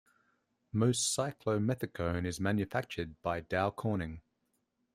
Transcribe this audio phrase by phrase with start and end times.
[0.73, 4.21] Most cyclomethicone is manufactured by Dow Corning.